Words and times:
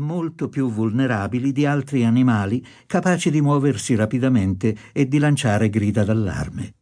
molto 0.00 0.48
più 0.48 0.70
vulnerabili 0.70 1.52
di 1.52 1.64
altri 1.64 2.04
animali 2.04 2.64
capaci 2.86 3.30
di 3.30 3.40
muoversi 3.40 3.94
rapidamente 3.94 4.76
e 4.92 5.06
di 5.06 5.18
lanciare 5.18 5.70
grida 5.70 6.02
d'allarme. 6.02 6.74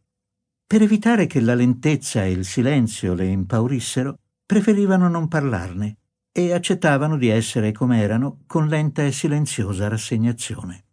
Per 0.65 0.81
evitare 0.81 1.27
che 1.27 1.39
la 1.39 1.53
lentezza 1.53 2.23
e 2.23 2.31
il 2.31 2.45
silenzio 2.45 3.13
le 3.13 3.25
impaurissero, 3.25 4.17
preferivano 4.45 5.07
non 5.07 5.27
parlarne 5.27 5.97
e 6.31 6.53
accettavano 6.53 7.17
di 7.17 7.27
essere 7.27 7.71
come 7.71 8.01
erano 8.01 8.39
con 8.47 8.67
lenta 8.67 9.03
e 9.03 9.11
silenziosa 9.11 9.87
rassegnazione. 9.87 10.85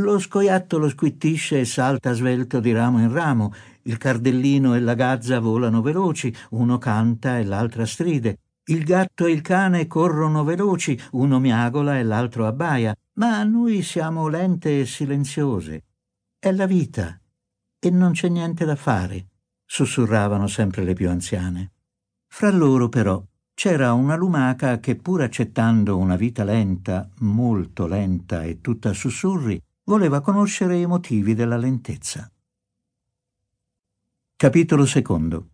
Lo 0.00 0.18
scoiattolo 0.18 0.88
squittisce 0.88 1.60
e 1.60 1.64
salta 1.64 2.12
svelto 2.12 2.60
di 2.60 2.72
ramo 2.72 3.00
in 3.00 3.12
ramo, 3.12 3.52
il 3.82 3.98
cardellino 3.98 4.74
e 4.74 4.80
la 4.80 4.94
gazza 4.94 5.40
volano 5.40 5.82
veloci, 5.82 6.34
uno 6.50 6.78
canta 6.78 7.38
e 7.38 7.44
l'altra 7.44 7.84
stride, 7.84 8.38
il 8.64 8.84
gatto 8.84 9.26
e 9.26 9.32
il 9.32 9.40
cane 9.40 9.86
corrono 9.86 10.44
veloci, 10.44 10.98
uno 11.12 11.40
miagola 11.40 11.98
e 11.98 12.02
l'altro 12.02 12.46
abbaia, 12.46 12.94
ma 13.14 13.42
noi 13.42 13.82
siamo 13.82 14.28
lente 14.28 14.80
e 14.80 14.86
silenziose. 14.86 15.84
È 16.38 16.52
la 16.52 16.66
vita 16.66 17.20
e 17.78 17.90
non 17.90 18.12
c'è 18.12 18.28
niente 18.28 18.64
da 18.64 18.76
fare, 18.76 19.26
sussurravano 19.64 20.46
sempre 20.46 20.84
le 20.84 20.92
più 20.92 21.08
anziane. 21.08 21.72
Fra 22.28 22.50
loro 22.50 22.88
però 22.88 23.22
c'era 23.54 23.92
una 23.92 24.14
lumaca 24.14 24.78
che 24.78 24.94
pur 24.96 25.22
accettando 25.22 25.96
una 25.98 26.16
vita 26.16 26.44
lenta, 26.44 27.08
molto 27.20 27.86
lenta 27.86 28.44
e 28.44 28.60
tutta 28.60 28.92
sussurri, 28.92 29.60
voleva 29.84 30.20
conoscere 30.20 30.78
i 30.78 30.86
motivi 30.86 31.34
della 31.34 31.56
lentezza. 31.56 32.30
Capitolo 34.36 34.86
secondo 34.86 35.48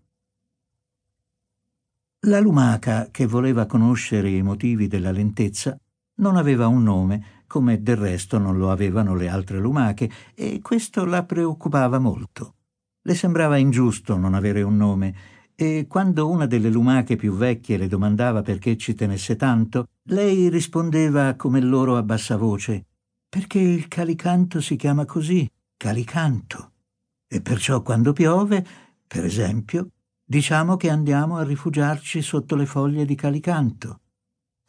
La 2.27 2.41
lumaca 2.41 3.09
che 3.13 3.25
voleva 3.25 3.67
conoscere 3.67 4.29
i 4.29 4.43
motivi 4.43 4.89
della 4.89 5.13
lentezza 5.13 5.79
non 6.17 6.37
aveva 6.37 6.67
un 6.67 6.83
nome, 6.83 7.45
come 7.47 7.83
del 7.83 7.97
resto 7.97 8.39
non 8.39 8.59
lo 8.59 8.73
avevano 8.73 9.15
le 9.15 9.29
altre 9.29 9.61
lumache, 9.61 10.11
e 10.35 10.61
questo 10.61 11.05
la 11.05 11.23
preoccupava 11.23 12.01
molto. 12.01 12.55
Le 13.03 13.15
sembrava 13.15 13.59
ingiusto 13.59 14.17
non 14.17 14.35
avere 14.35 14.63
un 14.63 14.77
nome, 14.77 15.15
e 15.55 15.87
quando 15.89 16.29
una 16.29 16.47
delle 16.47 16.69
lumache 16.69 17.15
più 17.15 17.33
vecchie 17.33 17.77
le 17.77 17.87
domandava 17.87 18.43
perché 18.43 18.77
ci 18.77 18.95
tenesse 18.95 19.37
tanto, 19.37 19.91
lei 20.09 20.49
rispondeva 20.49 21.35
come 21.35 21.61
loro 21.61 21.97
a 21.97 22.03
bassa 22.03 22.37
voce 22.37 22.87
perché 23.29 23.59
il 23.59 23.87
calicanto 23.87 24.61
si 24.61 24.77
chiama 24.77 25.05
così, 25.05 25.49
calicanto. 25.77 26.73
E 27.29 27.41
perciò 27.41 27.83
quando 27.83 28.13
piove, 28.13 28.65
per 29.07 29.25
esempio, 29.25 29.91
diciamo 30.29 30.77
che 30.77 30.91
andiamo 30.91 31.37
a 31.37 31.45
rifugiarci 31.45 32.21
sotto 32.21 32.57
le 32.57 32.67
foglie 32.67 33.05
di 33.05 33.15
calicanto. 33.15 34.01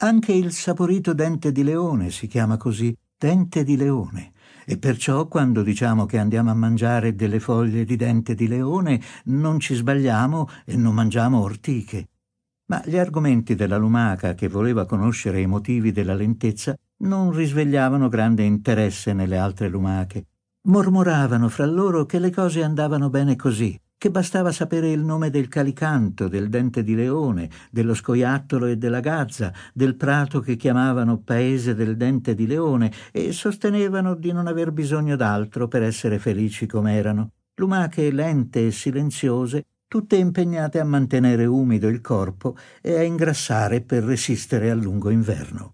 Anche 0.02 0.32
il 0.32 0.52
saporito 0.52 1.14
dente 1.14 1.52
di 1.52 1.64
leone 1.64 2.12
si 2.12 2.28
chiama 2.28 2.58
così, 2.58 2.96
dente 3.18 3.64
di 3.64 3.76
leone, 3.76 4.34
e 4.64 4.78
perciò 4.78 5.28
quando 5.28 5.64
diciamo 5.64 6.06
che 6.06 6.20
andiamo 6.20 6.52
a 6.52 6.54
mangiare 6.54 7.16
delle 7.16 7.40
foglie 7.40 7.86
di 7.86 7.96
dente 7.96 8.36
di 8.36 8.48
leone 8.48 9.02
non 9.26 9.60
ci 9.60 9.74
sbagliamo 9.74 10.48
e 10.64 10.78
non 10.78 10.94
mangiamo 10.94 11.42
ortiche. 11.42 12.10
Ma 12.66 12.84
gli 12.86 12.98
argomenti 12.98 13.56
della 13.56 13.78
lumaca 13.78 14.36
che 14.36 14.50
voleva 14.50 14.86
conoscere 14.86 15.42
i 15.42 15.48
motivi 15.48 15.92
della 15.92 16.14
lentezza 16.14 16.78
non 16.98 17.32
risvegliavano 17.32 18.10
grande 18.10 18.44
interesse 18.44 19.14
nelle 19.14 19.38
altre 19.40 19.70
lumache. 19.70 20.26
Mormoravano 20.68 21.50
fra 21.50 21.66
loro 21.66 22.06
che 22.06 22.20
le 22.20 22.30
cose 22.30 22.62
andavano 22.62 23.10
bene 23.10 23.36
così, 23.36 23.80
che 23.98 24.12
bastava 24.12 24.52
sapere 24.52 24.92
il 24.92 25.02
nome 25.04 25.32
del 25.32 25.48
calicanto, 25.48 26.28
del 26.28 26.50
dente 26.50 26.84
di 26.84 26.94
leone, 26.94 27.50
dello 27.72 27.96
scoiattolo 27.96 28.68
e 28.68 28.78
della 28.78 29.00
gazza, 29.00 29.52
del 29.74 29.96
prato 29.96 30.40
che 30.40 30.56
chiamavano 30.56 31.20
paese 31.20 31.74
del 31.74 31.98
dente 31.98 32.36
di 32.36 32.46
leone 32.46 32.92
e 33.12 33.32
sostenevano 33.32 34.14
di 34.14 34.32
non 34.32 34.46
aver 34.46 34.72
bisogno 34.72 35.16
d'altro 35.16 35.68
per 35.68 35.82
essere 35.82 36.20
felici 36.20 36.68
come 36.68 36.96
erano. 36.96 37.32
Lumache 37.56 38.12
lente 38.12 38.68
e 38.68 38.72
silenziose, 38.72 39.66
tutte 39.88 40.16
impegnate 40.16 40.80
a 40.80 40.84
mantenere 40.84 41.46
umido 41.46 41.88
il 41.88 42.02
corpo 42.02 42.56
e 42.82 42.98
a 42.98 43.02
ingrassare 43.02 43.82
per 43.82 44.04
resistere 44.04 44.70
al 44.70 44.80
lungo 44.80 45.10
inverno. 45.10 45.74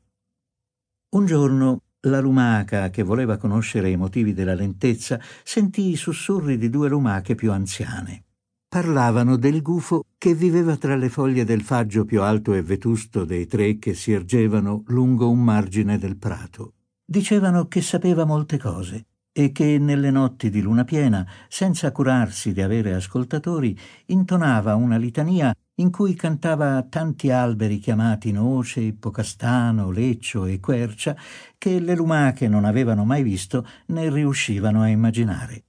Un 1.09 1.25
giorno 1.25 1.81
la 2.07 2.19
lumaca, 2.19 2.89
che 2.89 3.03
voleva 3.03 3.37
conoscere 3.37 3.89
i 3.89 3.95
motivi 3.95 4.33
della 4.33 4.55
lentezza, 4.55 5.19
sentì 5.43 5.89
i 5.89 5.95
sussurri 5.95 6.57
di 6.57 6.69
due 6.69 6.89
lumache 6.89 7.35
più 7.35 7.51
anziane. 7.51 8.23
Parlavano 8.67 9.37
del 9.37 9.61
gufo 9.61 10.05
che 10.17 10.33
viveva 10.33 10.75
tra 10.77 10.95
le 10.95 11.09
foglie 11.09 11.45
del 11.45 11.61
faggio 11.61 12.05
più 12.05 12.21
alto 12.21 12.53
e 12.53 12.63
vetusto 12.63 13.23
dei 13.23 13.45
tre 13.45 13.77
che 13.77 13.93
si 13.93 14.11
ergevano 14.11 14.83
lungo 14.87 15.29
un 15.29 15.43
margine 15.43 15.97
del 15.99 16.17
prato. 16.17 16.73
Dicevano 17.05 17.67
che 17.67 17.81
sapeva 17.81 18.25
molte 18.25 18.57
cose 18.57 19.05
e 19.31 19.51
che 19.51 19.77
nelle 19.77 20.11
notti 20.11 20.49
di 20.49 20.61
luna 20.61 20.83
piena, 20.83 21.27
senza 21.47 21.91
curarsi 21.91 22.51
di 22.53 22.61
avere 22.61 22.93
ascoltatori, 22.93 23.77
intonava 24.07 24.75
una 24.75 24.97
litania 24.97 25.53
in 25.75 25.89
cui 25.89 26.13
cantava 26.13 26.85
tanti 26.87 27.31
alberi 27.31 27.79
chiamati 27.79 28.31
noce, 28.31 28.81
ippocastano, 28.81 29.89
leccio 29.89 30.45
e 30.45 30.59
quercia 30.59 31.15
che 31.57 31.79
le 31.79 31.95
lumache 31.95 32.47
non 32.47 32.65
avevano 32.65 33.05
mai 33.05 33.23
visto 33.23 33.67
né 33.87 34.09
riuscivano 34.09 34.81
a 34.81 34.87
immaginare. 34.87 35.63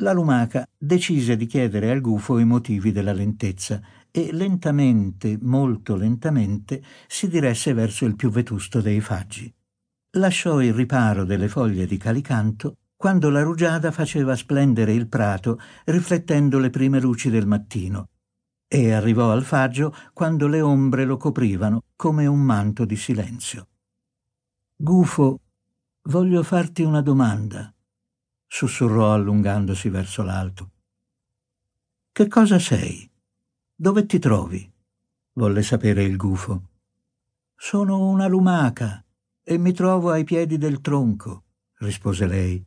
La 0.00 0.12
lumaca 0.12 0.66
decise 0.76 1.36
di 1.36 1.46
chiedere 1.46 1.90
al 1.90 2.00
gufo 2.00 2.38
i 2.38 2.44
motivi 2.44 2.90
della 2.90 3.12
lentezza 3.12 3.80
e 4.10 4.32
lentamente, 4.32 5.38
molto 5.40 5.94
lentamente, 5.94 6.82
si 7.06 7.28
diresse 7.28 7.72
verso 7.74 8.04
il 8.06 8.16
più 8.16 8.30
vetusto 8.30 8.80
dei 8.80 9.00
faggi. 9.00 9.52
Lasciò 10.12 10.60
il 10.60 10.72
riparo 10.72 11.24
delle 11.24 11.48
foglie 11.48 11.86
di 11.86 11.96
calicanto 11.96 12.76
quando 12.96 13.30
la 13.30 13.42
rugiada 13.42 13.92
faceva 13.92 14.34
splendere 14.34 14.92
il 14.92 15.06
prato 15.06 15.60
riflettendo 15.84 16.58
le 16.58 16.70
prime 16.70 16.98
luci 16.98 17.30
del 17.30 17.46
mattino 17.46 18.08
e 18.68 18.92
arrivò 18.92 19.32
al 19.32 19.42
faggio 19.42 19.94
quando 20.12 20.46
le 20.46 20.60
ombre 20.60 21.06
lo 21.06 21.16
coprivano 21.16 21.84
come 21.96 22.26
un 22.26 22.40
manto 22.40 22.84
di 22.84 22.96
silenzio. 22.96 23.66
Gufo, 24.76 25.40
voglio 26.02 26.42
farti 26.42 26.82
una 26.82 27.00
domanda, 27.00 27.74
sussurrò 28.46 29.14
allungandosi 29.14 29.88
verso 29.88 30.22
l'alto. 30.22 30.70
Che 32.12 32.28
cosa 32.28 32.58
sei? 32.58 33.10
Dove 33.74 34.06
ti 34.06 34.18
trovi? 34.18 34.70
volle 35.38 35.62
sapere 35.62 36.02
il 36.02 36.16
gufo. 36.16 36.70
Sono 37.54 38.08
una 38.08 38.26
lumaca 38.26 39.04
e 39.42 39.56
mi 39.56 39.72
trovo 39.72 40.10
ai 40.10 40.24
piedi 40.24 40.58
del 40.58 40.80
tronco, 40.80 41.44
rispose 41.78 42.26
lei. 42.26 42.64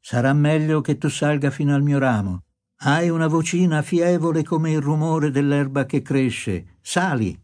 Sarà 0.00 0.32
meglio 0.32 0.80
che 0.80 0.98
tu 0.98 1.08
salga 1.08 1.50
fino 1.50 1.74
al 1.74 1.82
mio 1.82 1.98
ramo. 1.98 2.44
Hai 2.86 3.08
una 3.08 3.28
vocina 3.28 3.80
fievole 3.80 4.42
come 4.42 4.72
il 4.72 4.80
rumore 4.82 5.30
dell'erba 5.30 5.86
che 5.86 6.02
cresce. 6.02 6.76
Sali, 6.82 7.34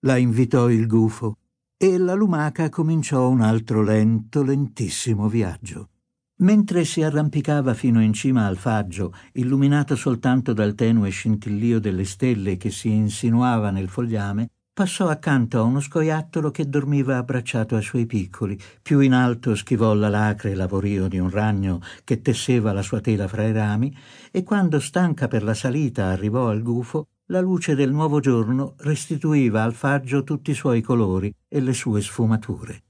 la 0.00 0.16
invitò 0.16 0.68
il 0.68 0.88
gufo, 0.88 1.36
e 1.76 1.98
la 1.98 2.14
lumaca 2.14 2.68
cominciò 2.68 3.28
un 3.28 3.40
altro 3.40 3.84
lento, 3.84 4.42
lentissimo 4.42 5.28
viaggio. 5.28 5.90
Mentre 6.38 6.84
si 6.84 7.00
arrampicava 7.00 7.74
fino 7.74 8.02
in 8.02 8.12
cima 8.12 8.46
al 8.46 8.56
faggio, 8.56 9.14
illuminato 9.34 9.94
soltanto 9.94 10.52
dal 10.52 10.74
tenue 10.74 11.10
scintillio 11.10 11.78
delle 11.78 12.04
stelle 12.04 12.56
che 12.56 12.70
si 12.70 12.90
insinuava 12.90 13.70
nel 13.70 13.88
fogliame, 13.88 14.50
passò 14.78 15.08
accanto 15.08 15.58
a 15.58 15.62
uno 15.62 15.80
scoiattolo 15.80 16.52
che 16.52 16.68
dormiva 16.68 17.16
abbracciato 17.16 17.74
ai 17.74 17.82
suoi 17.82 18.06
piccoli. 18.06 18.56
Più 18.80 19.00
in 19.00 19.12
alto 19.12 19.56
schivò 19.56 19.92
la 19.92 20.08
lacre 20.08 20.54
lavorio 20.54 21.08
di 21.08 21.18
un 21.18 21.30
ragno 21.30 21.80
che 22.04 22.22
tesseva 22.22 22.72
la 22.72 22.82
sua 22.82 23.00
tela 23.00 23.26
fra 23.26 23.42
i 23.42 23.50
rami 23.50 23.92
e 24.30 24.44
quando 24.44 24.78
stanca 24.78 25.26
per 25.26 25.42
la 25.42 25.54
salita 25.54 26.04
arrivò 26.04 26.48
al 26.48 26.62
gufo, 26.62 27.08
la 27.26 27.40
luce 27.40 27.74
del 27.74 27.90
nuovo 27.90 28.20
giorno 28.20 28.74
restituiva 28.76 29.64
al 29.64 29.74
faggio 29.74 30.22
tutti 30.22 30.52
i 30.52 30.54
suoi 30.54 30.80
colori 30.80 31.34
e 31.48 31.60
le 31.60 31.72
sue 31.72 32.00
sfumature. 32.00 32.84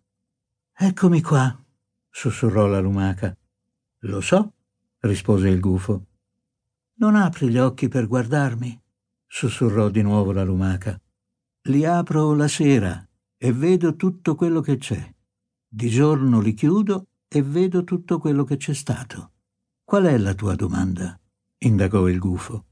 Eccomi 0.77 1.23
qua, 1.23 1.59
sussurrò 2.11 2.67
la 2.67 2.81
lumaca. 2.81 3.35
Lo 4.01 4.21
so, 4.21 4.53
rispose 5.01 5.49
il 5.49 5.59
gufo. 5.59 6.05
Non 6.97 7.17
apri 7.17 7.49
gli 7.49 7.57
occhi 7.57 7.89
per 7.89 8.07
guardarmi, 8.07 8.79
sussurrò 9.27 9.89
di 9.89 10.03
nuovo 10.03 10.33
la 10.33 10.45
lumaca. 10.45 11.01
Li 11.69 11.85
apro 11.85 12.35
la 12.35 12.49
sera 12.49 13.07
e 13.37 13.53
vedo 13.53 13.95
tutto 13.95 14.35
quello 14.35 14.63
che 14.63 14.79
c'è. 14.79 15.15
Di 15.69 15.91
giorno 15.91 16.41
li 16.41 16.55
chiudo 16.55 17.09
e 17.29 17.43
vedo 17.43 17.85
tutto 17.85 18.19
quello 18.19 18.43
che 18.45 18.57
c'è 18.57 18.73
stato. 18.73 19.33
Qual 19.85 20.05
è 20.05 20.17
la 20.17 20.33
tua 20.33 20.55
domanda? 20.55 21.21
indagò 21.59 22.09
il 22.09 22.19
gufo. 22.19 22.65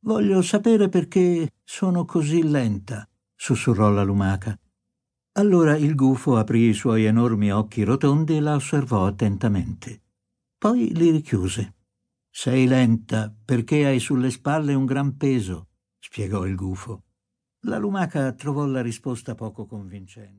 Voglio 0.00 0.42
sapere 0.42 0.88
perché 0.88 1.52
sono 1.62 2.04
così 2.04 2.42
lenta, 2.42 3.08
sussurrò 3.36 3.90
la 3.90 4.02
lumaca. 4.02 4.58
Allora 5.34 5.76
il 5.76 5.94
gufo 5.94 6.36
aprì 6.36 6.70
i 6.70 6.74
suoi 6.74 7.04
enormi 7.04 7.52
occhi 7.52 7.84
rotondi 7.84 8.38
e 8.38 8.40
la 8.40 8.56
osservò 8.56 9.06
attentamente. 9.06 10.02
Poi 10.58 10.92
li 10.96 11.12
richiuse. 11.12 11.74
Sei 12.28 12.66
lenta 12.66 13.32
perché 13.44 13.86
hai 13.86 14.00
sulle 14.00 14.30
spalle 14.30 14.74
un 14.74 14.84
gran 14.84 15.16
peso, 15.16 15.68
spiegò 16.00 16.44
il 16.44 16.56
gufo. 16.56 17.04
La 17.64 17.78
lumaca 17.78 18.32
trovò 18.32 18.64
la 18.66 18.80
risposta 18.80 19.34
poco 19.34 19.66
convincente. 19.66 20.38